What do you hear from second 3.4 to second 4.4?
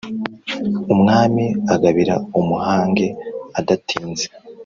adatinze